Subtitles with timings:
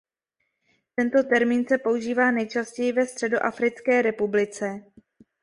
[0.95, 4.81] Tento termín se používá nejčastěji ve Středoafrické republice.